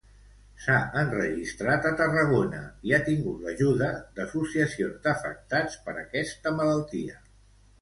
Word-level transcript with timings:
S'ha 0.61 0.77
enregistrat 1.01 1.85
a 1.89 1.91
Tarragona 1.99 2.61
i 2.91 2.95
ha 2.97 3.01
tingut 3.09 3.45
l'ajuda 3.45 3.91
d'associacions 4.17 4.99
d'afectats 5.05 5.79
per 5.87 5.97
aquesta 6.07 6.57
malaltia. 6.63 7.25